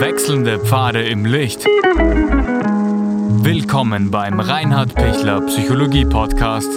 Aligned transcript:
Wechselnde 0.00 0.58
Pfade 0.58 1.04
im 1.04 1.24
Licht. 1.24 1.64
Willkommen 3.44 4.10
beim 4.10 4.40
Reinhard 4.40 4.94
Pichler 4.96 5.40
Psychologie 5.42 6.04
Podcast. 6.04 6.68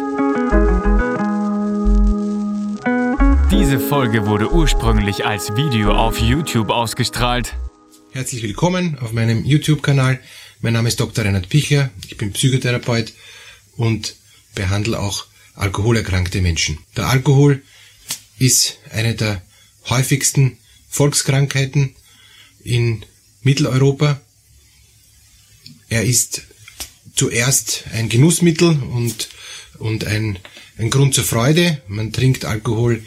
Diese 3.49 3.79
Folge 3.79 4.27
wurde 4.27 4.53
ursprünglich 4.53 5.25
als 5.25 5.55
Video 5.55 5.93
auf 5.93 6.19
YouTube 6.19 6.69
ausgestrahlt. 6.69 7.55
Herzlich 8.11 8.43
willkommen 8.43 8.99
auf 8.99 9.13
meinem 9.13 9.43
YouTube-Kanal. 9.43 10.19
Mein 10.61 10.73
Name 10.73 10.89
ist 10.89 10.99
Dr. 10.99 11.25
Reinhard 11.25 11.49
Pichler. 11.49 11.89
Ich 12.07 12.17
bin 12.17 12.33
Psychotherapeut 12.33 13.13
und 13.77 14.15
behandle 14.53 14.99
auch 14.99 15.25
alkoholerkrankte 15.55 16.41
Menschen. 16.41 16.77
Der 16.95 17.07
Alkohol 17.07 17.63
ist 18.37 18.77
eine 18.91 19.15
der 19.15 19.41
häufigsten 19.89 20.59
Volkskrankheiten 20.87 21.95
in 22.67 23.05
Mitteleuropa. 23.43 24.19
Er 25.87 26.03
ist 26.03 26.43
zuerst 27.15 27.85
ein 27.93 28.09
Genussmittel 28.09 28.67
und, 28.67 29.29
und 29.79 30.03
ein, 30.03 30.37
ein 30.77 30.89
Grund 30.89 31.15
zur 31.15 31.23
Freude. 31.23 31.81
Man 31.87 32.11
trinkt 32.11 32.43
Alkohol, 32.43 33.05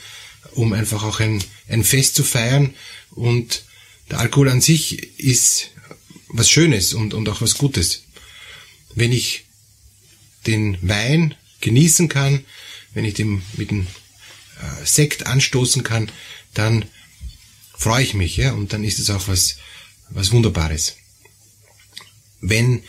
um 0.53 0.73
einfach 0.73 1.03
auch 1.05 1.21
ein, 1.21 1.45
ein 1.69 1.85
Fest 1.85 2.15
zu 2.15 2.25
feiern. 2.25 2.75
Und 3.11 3.65
der 4.11 4.21
Alkohol 4.21 4.49
an 4.49 4.63
sich 4.63 5.19
ist 5.21 5.73
was 6.29 6.49
Schönes 6.49 6.95
und, 6.95 7.13
und 7.13 7.29
auch 7.29 7.43
was 7.43 7.59
Gutes. 7.59 8.05
Wenn 8.95 9.13
ich 9.13 9.45
den 10.47 10.79
Wein 10.81 11.35
genießen 11.61 12.09
kann, 12.09 12.45
wenn 12.95 13.05
ich 13.05 13.13
den 13.13 13.43
mit 13.59 13.71
dem 13.71 13.87
äh, 14.63 14.87
Sekt 14.87 15.27
anstoßen 15.27 15.85
kann, 15.85 16.11
dann 16.55 16.87
freue 17.81 18.03
ich 18.03 18.13
mich, 18.13 18.37
ja, 18.37 18.53
und 18.53 18.75
dann 18.75 18.85
ist 18.85 18.99
es 18.99 19.09
auch 19.09 19.27
was, 19.27 19.57
was 20.11 20.33
Wunderbares. 20.33 20.97
Wenn 22.43 22.83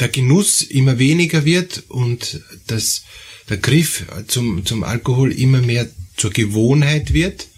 der 0.00 0.08
Genuss 0.08 0.62
immer 0.62 0.98
weniger 0.98 1.44
wird 1.44 1.84
und 1.88 2.40
das, 2.66 3.04
der 3.50 3.58
Griff 3.58 4.06
zum, 4.28 4.64
zum 4.64 4.84
Alkohol 4.84 5.32
immer 5.32 5.60
mehr 5.60 5.86
zur 6.16 6.30
Gewohnheit 6.30 7.12
wird, 7.12 7.48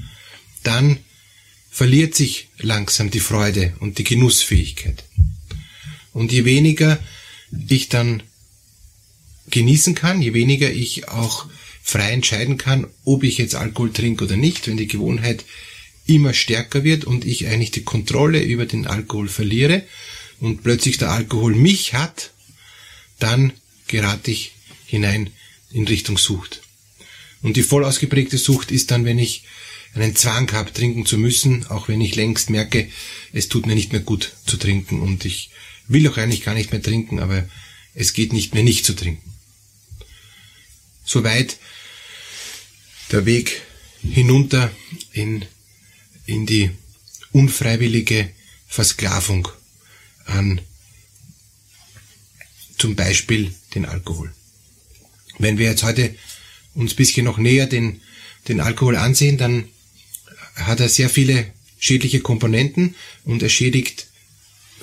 dann 0.64 0.98
verliert 1.70 2.16
sich 2.16 2.48
langsam 2.58 3.08
die 3.12 3.20
Freude 3.20 3.74
und 3.78 3.98
die 3.98 4.04
Genussfähigkeit. 4.04 5.04
Und 6.12 6.32
je 6.32 6.44
weniger 6.44 6.98
ich 7.68 7.88
dann 7.88 8.24
genießen 9.48 9.94
kann, 9.94 10.20
je 10.20 10.34
weniger 10.34 10.72
ich 10.72 11.08
auch 11.08 11.46
frei 11.84 12.10
entscheiden 12.10 12.58
kann, 12.58 12.88
ob 13.04 13.22
ich 13.22 13.38
jetzt 13.38 13.54
Alkohol 13.54 13.92
trinke 13.92 14.24
oder 14.24 14.36
nicht, 14.36 14.66
wenn 14.66 14.76
die 14.76 14.88
Gewohnheit 14.88 15.44
immer 16.06 16.34
stärker 16.34 16.84
wird 16.84 17.04
und 17.04 17.24
ich 17.24 17.46
eigentlich 17.46 17.70
die 17.70 17.84
Kontrolle 17.84 18.42
über 18.42 18.66
den 18.66 18.86
Alkohol 18.86 19.28
verliere 19.28 19.82
und 20.40 20.62
plötzlich 20.62 20.98
der 20.98 21.10
Alkohol 21.10 21.54
mich 21.54 21.94
hat, 21.94 22.32
dann 23.18 23.52
gerate 23.86 24.30
ich 24.30 24.52
hinein 24.86 25.30
in 25.72 25.86
Richtung 25.86 26.18
Sucht. 26.18 26.62
Und 27.42 27.56
die 27.56 27.62
voll 27.62 27.84
ausgeprägte 27.84 28.38
Sucht 28.38 28.70
ist 28.70 28.90
dann, 28.90 29.04
wenn 29.04 29.18
ich 29.18 29.44
einen 29.94 30.16
Zwang 30.16 30.50
habe, 30.52 30.72
trinken 30.72 31.06
zu 31.06 31.18
müssen, 31.18 31.66
auch 31.66 31.88
wenn 31.88 32.00
ich 32.00 32.16
längst 32.16 32.50
merke, 32.50 32.90
es 33.32 33.48
tut 33.48 33.66
mir 33.66 33.74
nicht 33.74 33.92
mehr 33.92 34.00
gut 34.00 34.32
zu 34.46 34.56
trinken 34.56 35.00
und 35.00 35.24
ich 35.24 35.50
will 35.86 36.08
auch 36.08 36.16
eigentlich 36.16 36.42
gar 36.44 36.54
nicht 36.54 36.72
mehr 36.72 36.82
trinken, 36.82 37.20
aber 37.20 37.48
es 37.94 38.12
geht 38.12 38.32
nicht 38.32 38.54
mehr 38.54 38.64
nicht 38.64 38.84
zu 38.84 38.94
trinken. 38.94 39.30
Soweit 41.04 41.58
der 43.12 43.26
Weg 43.26 43.62
hinunter 44.02 44.70
in, 45.12 45.44
in 46.26 46.46
die 46.46 46.70
unfreiwillige 47.32 48.30
Versklavung 48.66 49.48
an 50.26 50.60
zum 52.78 52.96
Beispiel 52.96 53.54
den 53.74 53.86
Alkohol. 53.86 54.32
Wenn 55.38 55.58
wir 55.58 55.66
jetzt 55.66 55.82
heute 55.82 56.14
uns 56.74 56.94
bisschen 56.94 57.24
noch 57.24 57.38
näher 57.38 57.66
den, 57.66 58.00
den 58.48 58.60
Alkohol 58.60 58.96
ansehen, 58.96 59.38
dann 59.38 59.68
hat 60.54 60.80
er 60.80 60.88
sehr 60.88 61.10
viele 61.10 61.52
schädliche 61.78 62.20
Komponenten 62.20 62.94
und 63.24 63.42
er 63.42 63.48
schädigt 63.48 64.06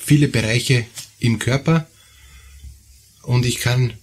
viele 0.03 0.27
Bereiche 0.27 0.85
im 1.19 1.39
Körper 1.39 1.87
und 3.23 3.45
ich 3.45 3.59
kann 3.59 3.93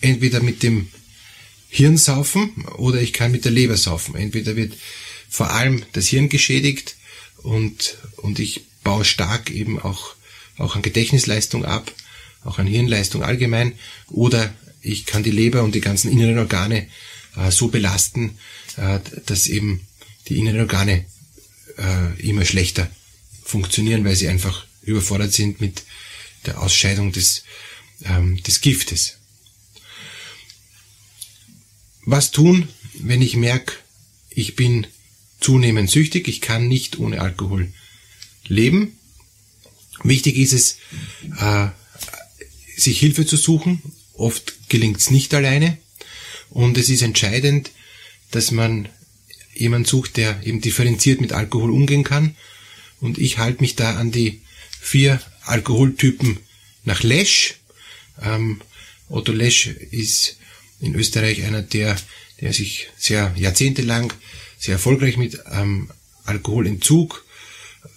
entweder 0.00 0.42
mit 0.42 0.62
dem 0.62 0.88
Hirn 1.68 1.96
saufen 1.96 2.64
oder 2.76 3.00
ich 3.00 3.12
kann 3.12 3.32
mit 3.32 3.44
der 3.44 3.52
Leber 3.52 3.76
saufen. 3.76 4.14
Entweder 4.14 4.56
wird 4.56 4.74
vor 5.32 5.50
allem 5.50 5.82
das 5.94 6.08
Hirn 6.08 6.28
geschädigt 6.28 6.96
und, 7.38 7.96
und 8.18 8.38
ich 8.38 8.66
baue 8.84 9.06
stark 9.06 9.50
eben 9.50 9.78
auch, 9.80 10.14
auch 10.58 10.76
an 10.76 10.82
Gedächtnisleistung 10.82 11.64
ab, 11.64 11.90
auch 12.44 12.58
an 12.58 12.66
Hirnleistung 12.66 13.22
allgemein, 13.22 13.72
oder 14.10 14.52
ich 14.82 15.06
kann 15.06 15.22
die 15.22 15.30
Leber 15.30 15.62
und 15.62 15.74
die 15.74 15.80
ganzen 15.80 16.12
inneren 16.12 16.38
Organe 16.38 16.86
äh, 17.34 17.50
so 17.50 17.68
belasten, 17.68 18.36
äh, 18.76 18.98
dass 19.24 19.46
eben 19.46 19.86
die 20.28 20.38
inneren 20.38 20.60
Organe 20.60 21.06
äh, 21.78 22.20
immer 22.20 22.44
schlechter 22.44 22.90
funktionieren, 23.42 24.04
weil 24.04 24.16
sie 24.16 24.28
einfach 24.28 24.66
überfordert 24.82 25.32
sind 25.32 25.62
mit 25.62 25.84
der 26.44 26.60
Ausscheidung 26.60 27.10
des, 27.10 27.44
ähm, 28.04 28.42
des 28.42 28.60
Giftes. 28.60 29.16
Was 32.04 32.32
tun, 32.32 32.68
wenn 32.92 33.22
ich 33.22 33.34
merke, 33.34 33.72
ich 34.28 34.56
bin 34.56 34.86
zunehmend 35.42 35.90
süchtig, 35.90 36.28
ich 36.28 36.40
kann 36.40 36.68
nicht 36.68 36.98
ohne 36.98 37.20
Alkohol 37.20 37.72
leben? 38.46 38.98
Wichtig 40.02 40.36
ist 40.36 40.52
es, 40.52 40.78
äh, 41.38 41.68
sich 42.76 42.98
Hilfe 42.98 43.26
zu 43.26 43.36
suchen. 43.36 43.82
Oft 44.14 44.68
gelingt 44.68 44.98
es 44.98 45.10
nicht 45.10 45.32
alleine. 45.34 45.78
Und 46.50 46.76
es 46.76 46.88
ist 46.88 47.02
entscheidend, 47.02 47.70
dass 48.30 48.50
man 48.50 48.88
jemand 49.54 49.86
sucht, 49.86 50.16
der 50.16 50.44
eben 50.44 50.60
differenziert 50.60 51.20
mit 51.20 51.32
Alkohol 51.32 51.70
umgehen 51.70 52.04
kann. 52.04 52.36
Und 53.00 53.18
ich 53.18 53.38
halte 53.38 53.60
mich 53.60 53.76
da 53.76 53.96
an 53.96 54.10
die 54.10 54.40
vier 54.80 55.20
Alkoholtypen 55.44 56.38
nach 56.84 57.02
Lesch. 57.02 57.56
Ähm, 58.20 58.60
Otto 59.08 59.32
Lesch 59.32 59.66
ist 59.66 60.36
in 60.80 60.94
Österreich 60.94 61.44
einer, 61.44 61.62
der, 61.62 61.96
der 62.40 62.52
sich 62.52 62.88
sehr 62.98 63.34
jahrzehntelang 63.36 64.12
sehr 64.62 64.74
erfolgreich 64.74 65.16
mit 65.16 65.42
ähm, 65.50 65.90
Alkoholentzug 66.24 67.24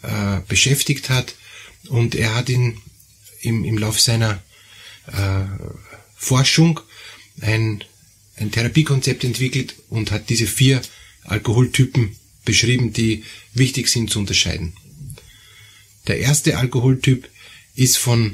äh, 0.01 0.39
beschäftigt 0.47 1.11
hat. 1.11 1.35
Und 1.89 2.15
er 2.15 2.33
hat 2.33 2.49
in, 2.49 2.81
im, 3.41 3.63
im 3.63 3.77
Lauf 3.77 4.01
seiner 4.01 4.41
äh, 5.05 5.43
Forschung 6.15 6.79
ein, 7.41 7.83
ein 8.37 8.49
Therapiekonzept 8.49 9.23
entwickelt 9.23 9.75
und 9.89 10.09
hat 10.09 10.29
diese 10.29 10.47
vier 10.47 10.81
Alkoholtypen 11.25 12.15
beschrieben, 12.45 12.93
die 12.93 13.23
wichtig 13.53 13.87
sind 13.87 14.09
zu 14.09 14.17
unterscheiden. 14.17 14.73
Der 16.07 16.17
erste 16.17 16.57
Alkoholtyp 16.57 17.29
ist 17.75 17.99
von 17.99 18.33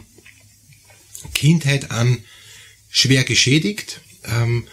Kindheit 1.34 1.92
an 1.92 2.20
schwer 2.90 3.26
geschädigt. 3.26 4.00
Ähm, 4.24 4.68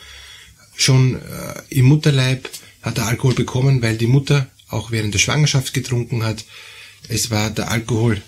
schon 0.76 1.20
äh, 1.20 1.60
im 1.70 1.86
Mutterleib 1.86 2.48
hat 2.82 2.98
er 2.98 3.06
Alkohol 3.06 3.34
bekommen, 3.34 3.82
weil 3.82 3.96
die 3.96 4.06
Mutter 4.06 4.50
auch 4.68 4.90
während 4.90 5.14
der 5.14 5.18
Schwangerschaft 5.18 5.74
getrunken 5.74 6.22
hat. 6.22 6.44
Es 7.08 7.30
war 7.30 7.50
der 7.50 7.70
Alkohol 7.70 8.22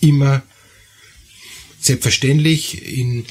immer 0.00 0.42
selbstverständlich 1.80 2.86
in, 2.96 3.24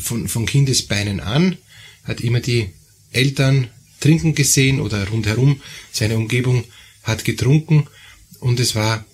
von, 0.00 0.28
von 0.28 0.46
Kindesbeinen 0.46 1.20
an, 1.20 1.56
hat 2.04 2.20
immer 2.20 2.40
die 2.40 2.70
Eltern 3.12 3.68
trinken 4.00 4.34
gesehen 4.34 4.80
oder 4.80 5.06
rundherum 5.08 5.60
seine 5.92 6.16
Umgebung 6.16 6.64
hat 7.02 7.24
getrunken 7.24 7.86
und 8.40 8.60
es 8.60 8.74
war 8.74 9.04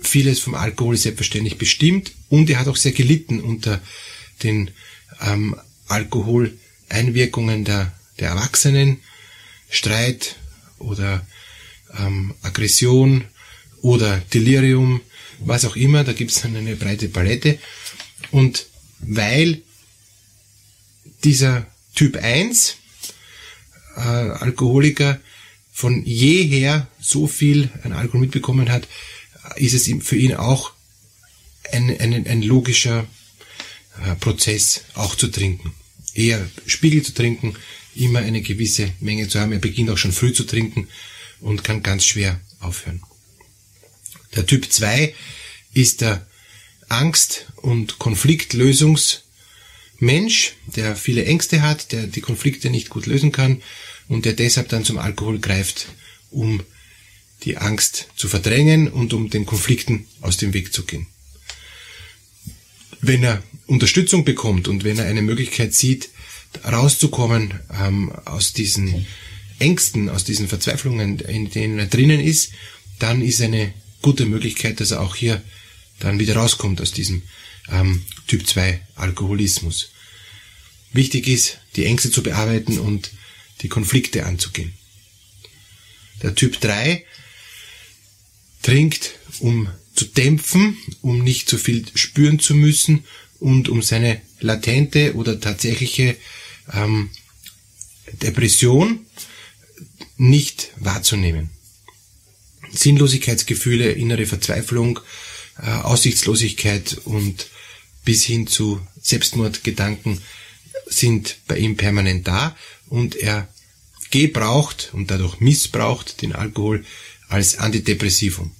vieles 0.00 0.40
vom 0.40 0.54
Alkohol 0.54 0.96
selbstverständlich 0.96 1.58
bestimmt 1.58 2.12
und 2.28 2.50
er 2.50 2.58
hat 2.58 2.68
auch 2.68 2.76
sehr 2.76 2.92
gelitten 2.92 3.40
unter 3.40 3.80
den 4.42 4.70
ähm, 5.20 5.56
Alkoholeinwirkungen 5.88 7.64
der, 7.64 7.92
der 8.18 8.30
Erwachsenen, 8.30 9.00
Streit 9.72 10.36
oder 10.78 11.26
ähm, 11.98 12.34
Aggression 12.42 13.24
oder 13.80 14.18
Delirium, 14.32 15.00
was 15.40 15.64
auch 15.64 15.76
immer, 15.76 16.04
da 16.04 16.12
gibt 16.12 16.30
es 16.30 16.42
dann 16.42 16.54
eine 16.54 16.76
breite 16.76 17.08
Palette. 17.08 17.58
Und 18.30 18.66
weil 19.00 19.62
dieser 21.24 21.66
Typ 21.94 22.16
1 22.16 22.76
äh, 23.96 24.00
Alkoholiker 24.00 25.18
von 25.72 26.04
jeher 26.04 26.86
so 27.00 27.26
viel 27.26 27.70
an 27.82 27.92
Alkohol 27.92 28.20
mitbekommen 28.20 28.70
hat, 28.70 28.86
ist 29.56 29.72
es 29.72 29.90
für 30.04 30.16
ihn 30.16 30.34
auch 30.34 30.72
ein, 31.72 31.88
ein, 31.98 32.26
ein 32.26 32.42
logischer 32.42 33.06
äh, 34.04 34.14
Prozess, 34.16 34.82
auch 34.94 35.14
zu 35.14 35.28
trinken. 35.28 35.72
Eher 36.14 36.48
Spiegel 36.66 37.02
zu 37.02 37.14
trinken, 37.14 37.56
immer 37.94 38.20
eine 38.20 38.42
gewisse 38.42 38.92
Menge 39.00 39.28
zu 39.28 39.40
haben. 39.40 39.52
Er 39.52 39.58
beginnt 39.58 39.90
auch 39.90 39.98
schon 39.98 40.12
früh 40.12 40.32
zu 40.32 40.44
trinken 40.44 40.88
und 41.40 41.64
kann 41.64 41.82
ganz 41.82 42.04
schwer 42.04 42.40
aufhören. 42.60 43.02
Der 44.34 44.46
Typ 44.46 44.70
2 44.70 45.14
ist 45.74 46.00
der 46.00 46.26
Angst- 46.88 47.46
und 47.56 47.98
Konfliktlösungsmensch, 47.98 50.54
der 50.66 50.96
viele 50.96 51.24
Ängste 51.24 51.62
hat, 51.62 51.92
der 51.92 52.06
die 52.06 52.20
Konflikte 52.20 52.70
nicht 52.70 52.88
gut 52.88 53.06
lösen 53.06 53.32
kann 53.32 53.62
und 54.08 54.24
der 54.24 54.34
deshalb 54.34 54.68
dann 54.68 54.84
zum 54.84 54.98
Alkohol 54.98 55.38
greift, 55.38 55.86
um 56.30 56.62
die 57.44 57.56
Angst 57.56 58.08
zu 58.14 58.28
verdrängen 58.28 58.88
und 58.88 59.12
um 59.12 59.30
den 59.30 59.46
Konflikten 59.46 60.06
aus 60.20 60.36
dem 60.36 60.54
Weg 60.54 60.72
zu 60.72 60.84
gehen. 60.84 61.06
Wenn 63.02 63.24
er 63.24 63.42
Unterstützung 63.66 64.24
bekommt 64.24 64.68
und 64.68 64.84
wenn 64.84 64.98
er 64.98 65.06
eine 65.06 65.22
Möglichkeit 65.22 65.74
sieht, 65.74 66.08
rauszukommen 66.64 67.60
ähm, 67.72 68.12
aus 68.24 68.52
diesen 68.52 69.06
Ängsten, 69.58 70.08
aus 70.08 70.24
diesen 70.24 70.48
Verzweiflungen, 70.48 71.18
in 71.18 71.50
denen 71.50 71.80
er 71.80 71.86
drinnen 71.86 72.20
ist, 72.20 72.52
dann 73.00 73.20
ist 73.20 73.40
eine 73.40 73.74
gute 74.02 74.24
Möglichkeit, 74.24 74.80
dass 74.80 74.92
er 74.92 75.00
auch 75.00 75.16
hier 75.16 75.42
dann 75.98 76.20
wieder 76.20 76.36
rauskommt 76.36 76.80
aus 76.80 76.92
diesem 76.92 77.22
ähm, 77.70 78.04
Typ 78.28 78.46
2 78.46 78.80
Alkoholismus. 78.94 79.90
Wichtig 80.92 81.26
ist, 81.26 81.58
die 81.74 81.86
Ängste 81.86 82.10
zu 82.10 82.22
bearbeiten 82.22 82.78
und 82.78 83.10
die 83.62 83.68
Konflikte 83.68 84.26
anzugehen. 84.26 84.74
Der 86.22 86.36
Typ 86.36 86.60
3 86.60 87.04
trinkt, 88.62 89.12
um 89.40 89.68
zu 90.02 90.08
dämpfen, 90.08 90.76
um 91.00 91.22
nicht 91.22 91.48
zu 91.48 91.58
viel 91.58 91.84
spüren 91.94 92.40
zu 92.40 92.54
müssen 92.54 93.04
und 93.38 93.68
um 93.68 93.82
seine 93.82 94.20
latente 94.40 95.14
oder 95.14 95.38
tatsächliche 95.38 96.16
ähm, 96.72 97.10
Depression 98.20 99.06
nicht 100.16 100.70
wahrzunehmen. 100.76 101.50
Sinnlosigkeitsgefühle, 102.72 103.92
innere 103.92 104.26
Verzweiflung, 104.26 104.98
äh, 105.58 105.70
Aussichtslosigkeit 105.70 106.98
und 107.04 107.46
bis 108.04 108.24
hin 108.24 108.48
zu 108.48 108.80
Selbstmordgedanken 109.00 110.20
sind 110.86 111.36
bei 111.46 111.58
ihm 111.58 111.76
permanent 111.76 112.26
da 112.26 112.56
und 112.88 113.14
er 113.14 113.48
gebraucht 114.10 114.90
und 114.94 115.10
dadurch 115.12 115.38
missbraucht 115.38 116.22
den 116.22 116.32
Alkohol 116.34 116.84
als 117.28 117.56
Antidepressivum. 117.58 118.50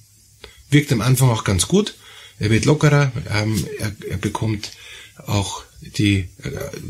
Wirkt 0.73 0.91
am 0.91 1.01
Anfang 1.01 1.29
auch 1.29 1.43
ganz 1.43 1.67
gut, 1.67 1.95
er 2.39 2.49
wird 2.49 2.65
lockerer, 2.65 3.11
ähm, 3.29 3.65
er, 3.79 3.95
er 4.09 4.17
bekommt 4.17 4.71
auch 5.25 5.63
die, 5.81 6.29
äh, 6.43 6.49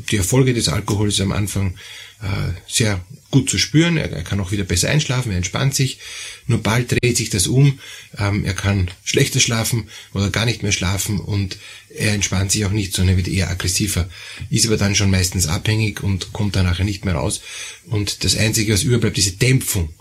die 0.10 0.18
Erfolge 0.18 0.54
des 0.54 0.70
Alkohols 0.70 1.20
am 1.20 1.32
Anfang 1.32 1.76
äh, 2.22 2.54
sehr 2.68 3.04
gut 3.32 3.50
zu 3.50 3.58
spüren. 3.58 3.98
Er, 3.98 4.12
er, 4.12 4.24
kann 4.24 4.40
auch 4.40 4.52
wieder 4.52 4.64
besser 4.64 4.90
einschlafen, 4.90 5.32
er 5.32 5.38
entspannt 5.38 5.76
sich. 5.76 6.00
Nur 6.48 6.64
bald 6.64 6.92
dreht 6.92 7.18
sich 7.18 7.30
das 7.30 7.48
um. 7.48 7.80
Ähm, 8.18 8.46
er 8.46 8.54
kann 8.54 8.90
schlechter 9.04 9.40
schlafen 9.40 9.90
oder 10.14 10.30
gar 10.30 10.46
nicht 10.46 10.64
mehr 10.64 10.72
schlafen 10.72 11.20
und 11.20 11.58
er 11.90 12.14
entspannt 12.14 12.52
sich 12.52 12.66
auch 12.66 12.72
nicht, 12.72 12.94
sondern 12.94 13.16
er 13.16 13.18
wird 13.18 13.28
eher 13.28 13.50
aggressiver. 13.50 14.10
Ist 14.50 14.66
aber 14.66 14.78
dann 14.78 14.96
schon 14.96 15.12
meistens 15.12 15.48
abhängig 15.48 16.02
und 16.02 16.34
kommt 16.34 16.56
dann 16.56 16.66
nachher 16.66 16.86
nicht 16.86 17.06
mehr 17.06 17.16
raus. 17.16 17.42
Und 17.88 18.24
das 18.24 18.38
Einzige, 18.38 18.74
was 18.74 18.84
überbleibt, 18.84 19.18
diese 19.18 19.34
Dämpfung. 19.34 19.94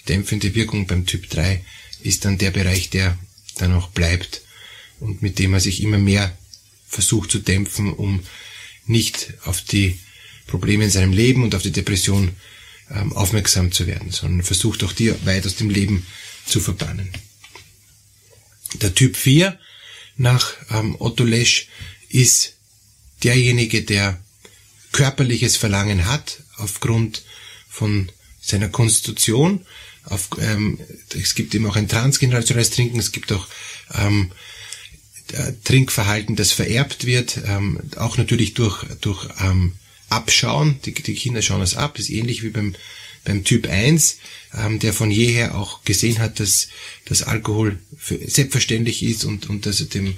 Die 0.00 0.06
dämpfende 0.06 0.54
Wirkung 0.54 0.86
beim 0.86 1.06
Typ 1.06 1.30
3 1.30 1.62
ist 2.02 2.24
dann 2.24 2.38
der 2.38 2.50
Bereich, 2.50 2.90
der 2.90 3.16
dann 3.58 3.74
auch 3.74 3.88
bleibt 3.88 4.42
und 5.00 5.22
mit 5.22 5.38
dem 5.38 5.54
er 5.54 5.60
sich 5.60 5.82
immer 5.82 5.98
mehr 5.98 6.36
versucht 6.88 7.30
zu 7.30 7.38
dämpfen, 7.38 7.92
um 7.92 8.22
nicht 8.86 9.34
auf 9.44 9.60
die 9.60 9.98
Probleme 10.46 10.84
in 10.84 10.90
seinem 10.90 11.12
Leben 11.12 11.42
und 11.42 11.54
auf 11.54 11.62
die 11.62 11.72
Depression 11.72 12.32
ähm, 12.90 13.12
aufmerksam 13.12 13.70
zu 13.70 13.86
werden, 13.86 14.10
sondern 14.10 14.42
versucht 14.42 14.82
auch 14.82 14.92
die 14.92 15.14
weit 15.26 15.46
aus 15.46 15.56
dem 15.56 15.70
Leben 15.70 16.06
zu 16.46 16.60
verbannen. 16.60 17.10
Der 18.80 18.94
Typ 18.94 19.16
4 19.16 19.58
nach 20.16 20.54
ähm, 20.70 20.96
Otto 20.98 21.24
Lesch 21.24 21.68
ist 22.08 22.54
derjenige, 23.22 23.82
der 23.82 24.18
körperliches 24.92 25.56
Verlangen 25.56 26.06
hat 26.06 26.42
aufgrund 26.56 27.22
von 27.68 28.10
seiner 28.40 28.68
Konstitution. 28.68 29.66
Auf, 30.04 30.30
ähm, 30.40 30.78
es 31.14 31.34
gibt 31.34 31.54
eben 31.54 31.66
auch 31.66 31.76
ein 31.76 31.88
transgenerationelles 31.88 32.70
Trinken, 32.70 32.98
es 32.98 33.12
gibt 33.12 33.32
auch 33.32 33.46
ähm, 33.94 34.32
Trinkverhalten, 35.64 36.36
das 36.36 36.52
vererbt 36.52 37.04
wird, 37.04 37.40
ähm, 37.46 37.80
auch 37.96 38.16
natürlich 38.16 38.54
durch, 38.54 38.84
durch 39.00 39.28
ähm, 39.40 39.74
Abschauen. 40.08 40.80
Die, 40.84 40.94
die 40.94 41.14
Kinder 41.14 41.42
schauen 41.42 41.60
es 41.60 41.76
ab. 41.76 41.94
Das 41.96 42.08
ist 42.08 42.10
ähnlich 42.10 42.42
wie 42.42 42.50
beim, 42.50 42.74
beim 43.24 43.44
Typ 43.44 43.68
1, 43.68 44.18
ähm, 44.58 44.78
der 44.78 44.92
von 44.94 45.10
jeher 45.10 45.54
auch 45.54 45.84
gesehen 45.84 46.18
hat, 46.18 46.40
dass, 46.40 46.68
dass 47.04 47.22
Alkohol 47.22 47.78
für, 47.96 48.18
selbstverständlich 48.26 49.02
ist 49.02 49.24
und, 49.24 49.50
und 49.50 49.66
dass 49.66 49.80
er 49.80 49.86
dem, 49.86 50.16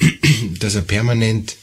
dass 0.58 0.74
er 0.74 0.82
permanent 0.82 1.56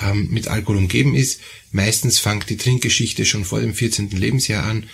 ähm, 0.00 0.28
mit 0.30 0.48
Alkohol 0.48 0.76
umgeben 0.76 1.14
ist. 1.14 1.40
Meistens 1.72 2.18
fängt 2.18 2.48
die 2.48 2.56
Trinkgeschichte 2.56 3.24
schon 3.24 3.44
vor 3.44 3.60
dem 3.60 3.74
14. 3.74 4.10
Lebensjahr 4.10 4.64
an 4.64 4.88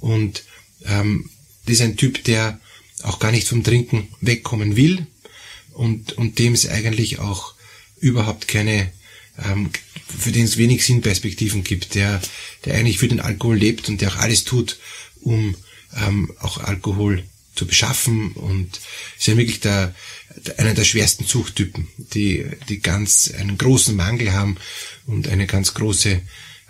und 0.00 0.44
ähm, 0.86 1.28
das 1.66 1.74
ist 1.74 1.80
ein 1.82 1.96
Typ, 1.96 2.24
der 2.24 2.60
auch 3.02 3.18
gar 3.18 3.32
nicht 3.32 3.48
vom 3.48 3.64
Trinken 3.64 4.08
wegkommen 4.20 4.76
will, 4.76 5.06
und, 5.74 6.12
und 6.12 6.38
dem 6.38 6.54
es 6.54 6.68
eigentlich 6.68 7.18
auch 7.18 7.54
überhaupt 8.00 8.48
keine, 8.48 8.90
ähm, 9.44 9.70
für 10.18 10.32
den 10.32 10.44
es 10.44 10.56
wenig 10.56 10.86
Sinnperspektiven 10.86 11.64
gibt, 11.64 11.94
der, 11.94 12.22
der 12.64 12.74
eigentlich 12.74 12.98
für 12.98 13.08
den 13.08 13.20
Alkohol 13.20 13.56
lebt 13.56 13.88
und 13.88 14.00
der 14.00 14.10
auch 14.10 14.16
alles 14.16 14.44
tut, 14.44 14.78
um 15.20 15.56
ähm, 15.96 16.32
auch 16.40 16.58
Alkohol 16.58 17.24
zu 17.54 17.66
beschaffen 17.66 18.32
und 18.32 18.80
ist 19.16 19.26
ja 19.26 19.36
wirklich 19.36 19.60
der, 19.60 19.94
einer 20.56 20.74
der 20.74 20.84
schwersten 20.84 21.26
Zuchttypen, 21.26 21.88
die, 21.98 22.46
die 22.68 22.80
ganz 22.80 23.32
einen 23.36 23.58
großen 23.58 23.94
Mangel 23.94 24.32
haben 24.32 24.56
und 25.06 25.28
eine 25.28 25.46
ganz 25.46 25.74
große 25.74 26.20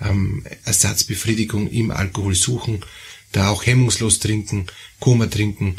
ähm, 0.03 0.45
Ersatzbefriedigung 0.65 1.71
im 1.71 1.91
Alkohol 1.91 2.35
suchen, 2.35 2.85
da 3.35 3.51
auch 3.51 3.67
hemmungslos 3.67 4.21
trinken, 4.21 4.67
Koma 5.01 5.27
trinken 5.27 5.77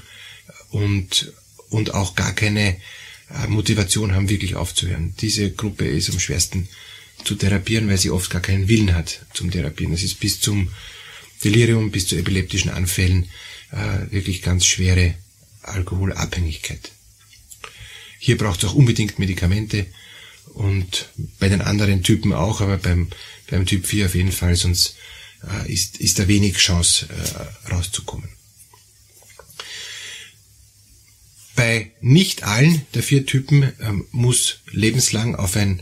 und, 0.72 1.34
und 1.69 1.94
auch 1.94 2.16
gar 2.16 2.34
keine 2.34 2.75
äh, 3.30 3.48
Motivation 3.48 4.13
haben, 4.13 4.30
wirklich 4.30 4.56
aufzuhören. 4.56 5.13
Diese 5.22 5.52
Gruppe 5.52 5.88
ist 5.88 6.10
am 6.10 6.19
schwersten 6.19 6.68
zu 7.24 7.36
therapieren, 7.36 7.88
weil 7.88 7.98
sie 7.98 8.12
oft 8.12 8.30
gar 8.30 8.42
keinen 8.42 8.68
Willen 8.68 8.94
hat 8.94 9.25
zum 9.34 9.52
Therapieren. 9.52 9.94
Das 9.94 10.04
ist 10.04 10.19
bis 10.19 10.42
zum 10.42 10.69
Delirium, 11.44 11.92
bis 11.92 12.07
zu 12.07 12.18
epileptischen 12.18 12.72
Anfällen 12.72 13.30
äh, 13.72 14.12
wirklich 14.12 14.42
ganz 14.42 14.66
schwere 14.66 15.15
Alkoholabhängigkeit. 15.63 16.91
Hier 18.20 18.38
braucht 18.38 18.63
es 18.63 18.70
auch 18.70 18.75
unbedingt 18.75 19.18
Medikamente 19.18 19.86
und 20.53 21.10
bei 21.39 21.48
den 21.48 21.62
anderen 21.62 22.03
Typen 22.03 22.34
auch, 22.34 22.62
aber 22.62 22.77
beim, 22.77 23.08
beim 23.50 23.65
Typ 23.65 23.86
4 23.86 24.08
auf 24.08 24.15
jeden 24.15 24.32
Fall, 24.32 24.56
sonst 24.56 24.89
äh, 24.89 24.94
ist, 25.68 25.98
ist 25.98 26.20
da 26.20 26.28
wenig 26.28 26.58
Chance 26.58 27.08
äh, 27.10 27.72
rauszukommen. 27.72 28.30
Bei 31.56 31.92
nicht 32.02 32.44
allen 32.44 32.86
der 32.94 33.04
vier 33.04 33.25
Typen 33.25 33.72
ähm, 33.82 34.08
muss 34.12 34.60
lebenslang 34.72 35.36
auf 35.36 35.56
ein 35.56 35.82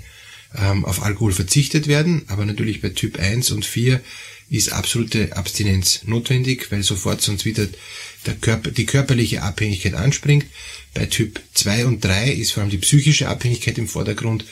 ähm, 0.56 0.86
auf 0.86 1.02
Alkohol 1.02 1.32
verzichtet 1.32 1.88
werden, 1.88 2.24
aber 2.28 2.46
natürlich 2.46 2.82
bei 2.82 2.90
Typ 2.90 3.20
1 3.20 3.52
und 3.52 3.66
4 3.66 4.02
ist 4.50 4.72
absolute 4.72 5.36
Abstinenz 5.36 6.02
notwendig, 6.06 6.72
weil 6.72 6.84
sofort 6.84 7.22
sonst 7.22 7.46
wieder 7.46 7.68
der 8.26 8.36
Körper, 8.36 8.70
die 8.70 8.86
körperliche 8.86 9.42
Abhängigkeit 9.42 9.96
anspringt. 9.96 10.46
Bei 10.94 11.08
Typ 11.08 11.42
2 11.56 11.88
und 11.88 12.04
3 12.04 12.32
ist 12.32 12.52
vor 12.52 12.62
allem 12.62 12.70
die 12.70 12.78
psychische 12.78 13.30
Abhängigkeit 13.30 13.78
im 13.78 13.88
Vordergrund. 13.88 14.46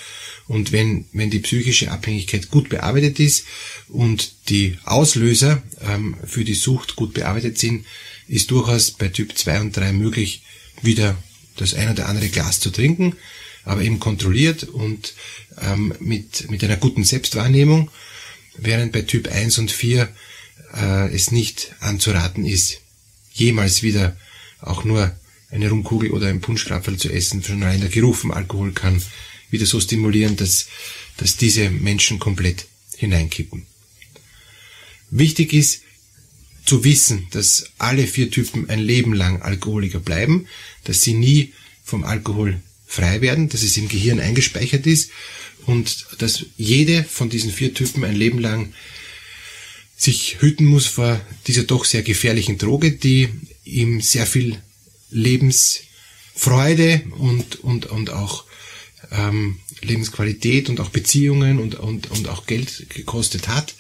Und 0.48 0.71
wenn, 0.71 1.05
wenn 1.13 1.29
die 1.29 1.39
psychische 1.39 1.91
Abhängigkeit 1.91 2.50
gut 2.50 2.69
bearbeitet 2.69 3.19
ist 3.19 3.45
und 3.88 4.33
die 4.50 4.77
Auslöser 4.83 5.63
ähm, 5.81 6.15
für 6.25 6.43
die 6.43 6.53
Sucht 6.55 6.95
gut 6.95 7.13
bearbeitet 7.13 7.57
sind, 7.57 7.86
ist 8.27 8.51
durchaus 8.51 8.91
bei 8.91 9.07
Typ 9.07 9.38
2 9.38 9.62
und 9.62 9.77
3 9.77 9.93
möglich, 9.93 10.43
wieder 10.81 11.15
das 11.57 11.74
ein 11.74 11.91
oder 11.91 12.07
andere 12.07 12.29
Glas 12.29 12.60
zu 12.60 12.71
trinken, 12.71 13.15
aber 13.63 13.81
eben 13.81 14.00
kontrolliert 14.00 14.63
und 14.63 15.13
ähm, 15.62 15.93
mit, 16.00 16.50
mit 16.50 16.63
einer 16.63 16.77
guten 16.77 17.03
Selbstwahrnehmung, 17.03 17.91
während 18.57 18.91
bei 18.91 19.01
Typ 19.01 19.27
1 19.27 19.60
und 19.60 19.71
4 19.71 20.10
äh, 20.74 21.13
es 21.13 21.31
nicht 21.31 21.75
anzuraten 21.79 22.45
ist, 22.45 22.81
jemals 23.33 23.83
wieder 23.83 24.17
auch 24.60 24.83
nur 24.83 25.15
eine 25.50 25.69
Rumkugel 25.69 26.12
oder 26.12 26.27
ein 26.27 26.41
Punschkrapferl 26.41 26.98
zu 26.98 27.12
essen, 27.12 27.43
schon 27.43 27.63
allein 27.63 27.81
der 27.81 27.89
Geruch 27.89 28.15
vom 28.15 28.31
Alkohol 28.31 28.71
kann 28.71 29.01
wieder 29.51 29.65
so 29.65 29.79
stimulieren, 29.79 30.36
dass, 30.36 30.67
dass 31.17 31.38
diese 31.38 31.70
Menschen 31.70 32.20
komplett 32.20 32.65
hineinkippen. 32.98 33.65
Wichtig 35.12 35.53
ist, 35.53 35.81
zu 36.65 36.84
wissen, 36.84 37.27
dass 37.31 37.72
alle 37.79 38.08
vier 38.08 38.29
Typen 38.31 38.70
ein 38.70 38.79
Leben 38.79 39.13
lang 39.13 39.41
Alkoholiker 39.41 40.00
bleiben, 40.00 40.48
dass 40.84 41.01
sie 41.01 41.13
nie 41.13 41.53
vom 41.84 42.03
Alkohol 42.03 42.62
frei 42.88 43.22
werden, 43.22 43.50
dass 43.50 43.63
es 43.63 43.77
im 43.77 43.88
Gehirn 43.88 44.20
eingespeichert 44.20 44.86
ist 44.86 45.12
und 45.65 46.08
dass 46.20 46.46
jede 46.58 47.03
von 47.03 47.29
diesen 47.29 47.51
vier 47.51 47.74
Typen 47.74 48.03
ein 48.03 48.15
Leben 48.15 48.39
lang 48.39 48.74
sich 49.98 50.38
hüten 50.41 50.65
muss 50.65 50.88
vor 50.88 51.22
dieser 51.48 51.63
doch 51.63 51.86
sehr 51.86 52.01
gefährlichen 52.01 52.58
Droge, 52.58 52.91
die 52.91 53.29
ihm 53.63 54.01
sehr 54.01 54.25
viel 54.25 54.62
Lebens, 55.10 55.81
Freude 56.34 57.03
und, 57.20 57.58
und, 57.58 57.86
und 57.88 58.10
auch 58.10 58.46
ähm, 59.12 59.60
Lebensqualität 59.81 60.70
und 60.70 60.79
auch 60.79 60.89
Beziehungen 60.89 61.60
und, 61.60 61.75
und, 61.75 62.12
und 62.12 62.27
auch 62.27 62.46
Geld 62.46 62.88
gekostet 62.89 63.48
hat. 63.48 63.75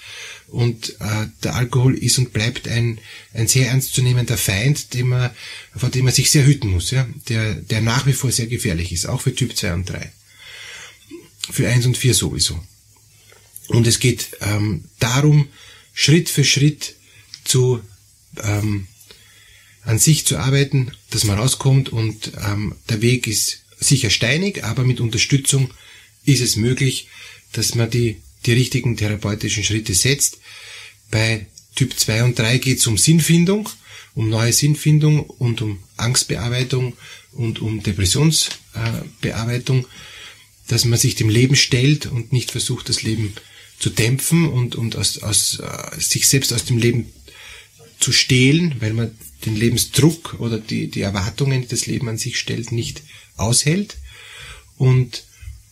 Und 0.47 0.99
äh, 0.99 1.27
der 1.43 1.55
Alkohol 1.55 1.95
ist 1.95 2.17
und 2.17 2.33
bleibt 2.33 2.67
ein, 2.67 2.99
ein 3.33 3.47
sehr 3.47 3.69
ernstzunehmender 3.69 4.37
Feind, 4.37 4.93
dem 4.93 5.09
man, 5.09 5.31
vor 5.75 5.89
dem 5.89 6.05
man 6.05 6.13
sich 6.13 6.29
sehr 6.29 6.45
hüten 6.45 6.69
muss, 6.69 6.91
ja? 6.91 7.07
der, 7.29 7.55
der 7.55 7.81
nach 7.81 8.05
wie 8.05 8.13
vor 8.13 8.31
sehr 8.31 8.47
gefährlich 8.47 8.91
ist, 8.91 9.05
auch 9.05 9.21
für 9.21 9.33
Typ 9.33 9.55
2 9.55 9.73
und 9.73 9.89
3. 9.89 10.11
Für 11.51 11.67
1 11.67 11.85
und 11.85 11.97
4 11.97 12.13
sowieso. 12.13 12.61
Und 13.67 13.87
es 13.87 13.99
geht 13.99 14.37
ähm, 14.41 14.85
darum, 14.99 15.47
Schritt 15.93 16.29
für 16.29 16.43
Schritt 16.43 16.95
zu 17.45 17.81
ähm, 18.43 18.87
an 19.83 19.99
sich 19.99 20.25
zu 20.25 20.37
arbeiten, 20.37 20.91
dass 21.09 21.23
man 21.23 21.39
rauskommt 21.39 21.89
und 21.89 22.33
ähm, 22.45 22.75
der 22.89 23.01
Weg 23.01 23.27
ist 23.27 23.60
sicher 23.81 24.09
steinig, 24.09 24.63
aber 24.63 24.85
mit 24.85 25.01
Unterstützung 25.01 25.69
ist 26.23 26.41
es 26.41 26.55
möglich, 26.55 27.09
dass 27.51 27.75
man 27.75 27.89
die, 27.89 28.17
die 28.45 28.53
richtigen 28.53 28.95
therapeutischen 28.95 29.63
Schritte 29.63 29.93
setzt. 29.93 30.37
Bei 31.09 31.47
Typ 31.75 31.99
2 31.99 32.23
und 32.23 32.39
3 32.39 32.59
geht 32.59 32.79
es 32.79 32.87
um 32.87 32.97
Sinnfindung, 32.97 33.67
um 34.13 34.29
neue 34.29 34.53
Sinnfindung 34.53 35.21
und 35.21 35.61
um 35.61 35.83
Angstbearbeitung 35.97 36.95
und 37.33 37.59
um 37.59 37.83
Depressionsbearbeitung, 37.83 39.87
dass 40.67 40.85
man 40.85 40.99
sich 40.99 41.15
dem 41.15 41.29
Leben 41.29 41.55
stellt 41.55 42.05
und 42.05 42.31
nicht 42.31 42.51
versucht, 42.51 42.89
das 42.89 43.03
Leben 43.03 43.33
zu 43.79 43.89
dämpfen 43.89 44.47
und, 44.47 44.75
und 44.75 44.95
aus, 44.95 45.23
aus, 45.23 45.59
äh, 45.59 45.99
sich 45.99 46.27
selbst 46.27 46.53
aus 46.53 46.65
dem 46.65 46.77
Leben 46.77 47.11
zu 47.99 48.11
stehlen, 48.11 48.75
weil 48.79 48.93
man 48.93 49.17
den 49.45 49.55
Lebensdruck 49.55 50.35
oder 50.39 50.59
die, 50.59 50.87
die 50.89 51.01
Erwartungen, 51.01 51.61
die 51.61 51.67
das 51.67 51.85
Leben 51.85 52.07
an 52.09 52.17
sich 52.17 52.39
stellt, 52.39 52.71
nicht 52.71 53.01
aushält. 53.37 53.97
Und 54.77 55.23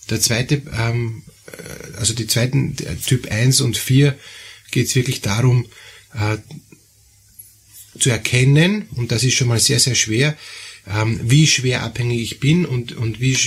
der 0.10 0.20
zweite, 0.22 0.62
ähm, 0.78 1.24
äh, 1.48 1.98
also 1.98 2.14
die 2.14 2.28
zweiten, 2.28 2.76
Typ 3.06 3.32
1 3.32 3.62
und 3.62 3.78
4, 3.78 4.18
geht 4.72 4.88
es 4.88 4.96
wirklich 4.96 5.22
darum, 5.22 5.66
äh, 6.14 6.38
zu 8.00 8.10
erkennen, 8.10 8.88
und 8.96 9.12
das 9.12 9.24
ist 9.24 9.34
schon 9.34 9.48
mal 9.48 9.60
sehr, 9.60 9.80
sehr 9.80 9.96
schwer, 9.96 10.38
ähm, 10.88 11.20
wie 11.24 11.48
schwer 11.48 11.84
abhängig 11.84 12.22
ich 12.22 12.40
bin 12.40 12.66
und, 12.66 12.94
und 12.94 13.20
wie, 13.20 13.38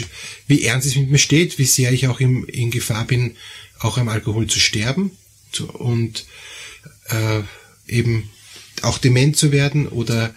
wie 0.47 0.64
ernst 0.64 0.87
es 0.87 0.97
mit 0.97 1.11
mir 1.11 1.19
steht, 1.19 1.59
wie 1.59 1.64
sehr 1.64 1.93
ich 1.93 2.07
auch 2.09 2.21
im, 2.21 2.47
in 2.47 2.71
Gefahr 2.71 3.07
bin, 3.07 3.37
auch 3.79 3.99
am 3.99 4.09
Alkohol 4.09 4.47
zu 4.47 4.61
sterben 4.61 5.12
zu, 5.50 5.69
und 5.69 6.26
äh, 7.09 7.41
eben 7.88 8.31
auch 8.82 8.98
dement 8.98 9.36
zu 9.36 9.52
werden 9.52 9.88
oder 9.88 10.34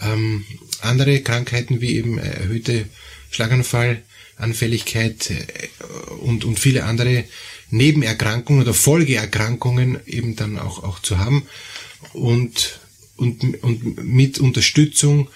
ähm, 0.00 0.44
andere 0.80 1.20
Krankheiten 1.20 1.80
wie 1.80 1.96
eben 1.96 2.18
erhöhte 2.18 2.86
Schlaganfallanfälligkeit 3.30 5.30
äh, 5.30 5.68
und, 6.20 6.44
und 6.44 6.58
viele 6.58 6.84
andere 6.84 7.24
Nebenerkrankungen 7.70 8.62
oder 8.62 8.74
Folgeerkrankungen 8.74 10.00
eben 10.06 10.36
dann 10.36 10.58
auch, 10.58 10.82
auch 10.82 11.00
zu 11.00 11.18
haben 11.18 11.46
und, 12.12 12.80
und, 13.16 13.62
und 13.62 14.04
mit 14.04 14.38
Unterstützung 14.38 15.28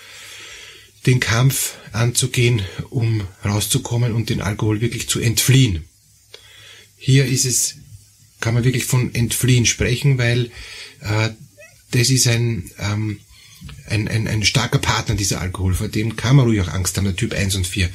den 1.07 1.21
Kampf 1.21 1.75
anzugehen, 1.93 2.63
um 2.91 3.23
rauszukommen 3.45 4.13
und 4.13 4.31
den 4.31 4.41
Alkohol 4.41 4.81
wirklich 4.81 5.09
zu 5.09 5.21
entfliehen. 5.21 5.85
Hier 6.97 7.27
ist 7.27 7.45
es, 7.45 7.77
kann 8.41 8.55
man 8.55 8.65
wirklich 8.65 8.85
von 8.85 9.15
Entfliehen 9.15 9.67
sprechen, 9.67 10.19
weil 10.19 10.51
äh, 11.01 11.31
das 11.91 12.11
ist 12.11 12.27
ein, 12.27 12.71
ähm, 12.79 13.21
ein, 13.87 14.09
ein, 14.09 14.29
ein 14.29 14.45
starker 14.45 14.79
Partner, 14.79 15.15
dieser 15.15 15.41
Alkohol. 15.41 15.75
Vor 15.75 15.89
dem 15.89 16.17
kann 16.17 16.37
man 16.37 16.47
ruhig 16.47 16.61
auch 16.61 16.69
Angst 16.69 16.97
haben, 16.97 17.05
der 17.05 17.17
Typ 17.17 17.35
1 17.35 17.55
und 17.57 17.67
4. 17.67 17.89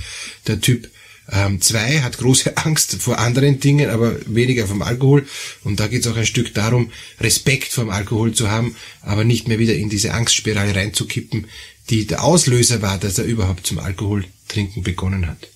Der 0.47 0.59
Typ 0.59 0.89
ähm, 1.31 1.61
2 1.61 2.01
hat 2.01 2.17
große 2.17 2.57
Angst 2.65 2.95
vor 3.01 3.19
anderen 3.19 3.59
Dingen, 3.59 3.89
aber 3.89 4.17
weniger 4.25 4.67
vom 4.67 4.81
Alkohol. 4.81 5.27
Und 5.63 5.79
da 5.79 5.87
geht 5.87 6.05
es 6.05 6.11
auch 6.11 6.17
ein 6.17 6.25
Stück 6.25 6.53
darum, 6.53 6.91
Respekt 7.19 7.71
vor 7.71 7.85
dem 7.85 7.91
Alkohol 7.91 8.33
zu 8.33 8.49
haben, 8.49 8.75
aber 9.01 9.23
nicht 9.23 9.47
mehr 9.47 9.59
wieder 9.59 9.75
in 9.75 9.89
diese 9.89 10.13
Angstspirale 10.13 10.75
reinzukippen, 10.75 11.47
die 11.89 12.07
der 12.07 12.23
Auslöser 12.23 12.81
war, 12.81 12.97
dass 12.97 13.17
er 13.17 13.25
überhaupt 13.25 13.67
zum 13.67 13.79
Alkoholtrinken 13.79 14.83
begonnen 14.83 15.27
hat. 15.27 15.47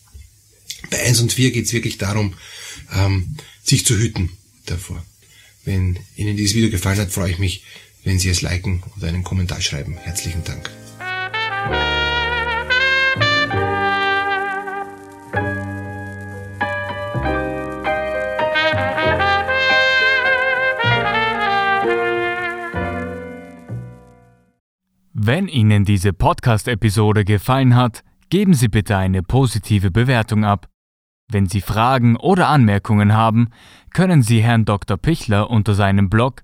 Bei 0.90 1.02
1 1.04 1.22
und 1.22 1.34
4 1.34 1.52
geht 1.52 1.66
es 1.66 1.74
wirklich 1.74 1.98
darum, 1.98 2.36
ähm, 2.94 3.36
sich 3.64 3.86
zu 3.86 3.98
hüten 3.98 4.30
davor. 4.66 5.04
Wenn 5.66 6.00
Ihnen 6.16 6.38
dieses 6.38 6.56
Video 6.56 6.70
gefallen 6.70 7.00
hat, 7.00 7.12
freue 7.12 7.32
ich 7.32 7.40
mich, 7.40 7.64
wenn 8.08 8.20
Sie 8.20 8.30
es 8.30 8.42
liken 8.42 8.82
oder 8.96 9.10
einen 9.10 9.26
Kommentar 9.26 9.60
schreiben. 9.60 9.98
Herzlichen 9.98 10.42
Dank. 10.46 10.70
Wenn 25.14 25.50
Ihnen 25.50 25.84
diese 25.84 26.14
Podcast-Episode 26.14 27.26
gefallen 27.26 27.76
hat, 27.76 28.06
geben 28.30 28.54
Sie 28.54 28.70
bitte 28.70 28.96
eine 28.96 29.22
positive 29.22 29.92
Bewertung 29.92 30.46
ab. 30.46 30.70
Wenn 31.30 31.48
Sie 31.48 31.60
Fragen 31.60 32.16
oder 32.16 32.48
Anmerkungen 32.48 33.14
haben, 33.14 33.50
können 33.94 34.22
Sie 34.22 34.42
Herrn 34.42 34.64
Dr. 34.64 34.96
Pichler 34.96 35.50
unter 35.50 35.74
seinem 35.74 36.10
Blog 36.10 36.44